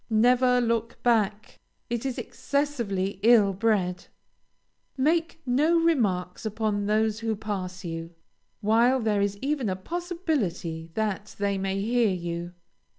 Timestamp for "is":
2.07-2.17, 9.21-9.37